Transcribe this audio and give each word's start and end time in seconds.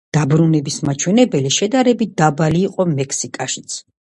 დაბრუნების 0.17 0.77
მაჩვენებელი 0.87 1.51
შედარებით 1.57 2.17
დაბალი 2.23 2.65
იყო 2.71 2.89
მექსიკაშიც. 2.99 3.79